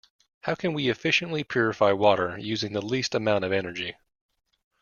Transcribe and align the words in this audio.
How 0.41 0.55
can 0.55 0.73
we 0.73 0.89
efficiently 0.89 1.43
purify 1.43 1.91
water 1.91 2.35
using 2.39 2.73
the 2.73 2.81
least 2.81 3.13
amount 3.13 3.43
of 3.43 3.51
energy? 3.51 3.93